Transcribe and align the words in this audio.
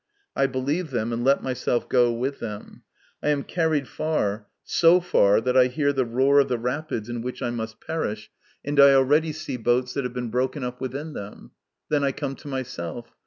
I 0.35 0.47
believe 0.47 0.89
them, 0.89 1.13
and 1.13 1.23
let 1.23 1.43
myself 1.43 1.87
go 1.87 2.11
with 2.11 2.39
them. 2.39 2.81
I 3.21 3.29
am 3.29 3.43
carried 3.43 3.87
far, 3.87 4.47
so 4.63 4.99
far 4.99 5.39
that 5.41 5.55
I 5.55 5.67
hear 5.67 5.93
the 5.93 6.05
roar 6.05 6.39
of 6.39 6.47
the 6.47 6.57
rapids 6.57 7.07
in 7.07 7.21
which 7.21 7.43
I 7.43 7.51
must 7.51 7.79
perish, 7.79 8.31
and 8.65 8.79
I 8.79 8.81
MY 8.81 8.87
CONFESSION. 8.87 8.95
H7 8.95 8.97
already 9.05 9.31
see 9.31 9.57
boats 9.57 9.93
that 9.93 10.03
have 10.03 10.13
been 10.13 10.31
broken 10.31 10.63
up 10.63 10.81
within 10.81 11.13
them. 11.13 11.51
Then 11.89 12.03
I 12.03 12.13
come 12.13 12.33
to 12.37 12.47
myself. 12.47 13.15